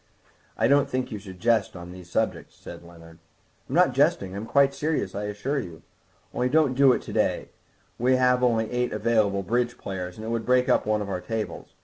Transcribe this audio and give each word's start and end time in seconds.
"I 0.57 0.67
don't 0.67 0.89
think 0.89 1.11
one 1.11 1.19
should 1.19 1.39
jest 1.39 1.75
on 1.75 1.91
these 1.91 2.09
subjects," 2.09 2.55
said 2.55 2.81
Leonard. 2.83 3.19
"I'm 3.69 3.75
not 3.75 3.93
jesting, 3.93 4.35
I'm 4.35 4.47
quite 4.47 4.73
serious, 4.73 5.13
I 5.13 5.25
assure 5.25 5.59
you. 5.59 5.83
Only 6.33 6.49
don't 6.49 6.73
do 6.73 6.91
it 6.91 7.03
to 7.03 7.13
day; 7.13 7.49
we 7.99 8.15
have 8.15 8.41
only 8.43 8.71
eight 8.71 8.91
available 8.93 9.43
bridge 9.43 9.77
players, 9.77 10.17
and 10.17 10.25
it 10.25 10.29
would 10.29 10.43
break 10.43 10.67
up 10.67 10.87
one 10.87 11.03
of 11.03 11.09
our 11.09 11.21
tables. 11.21 11.75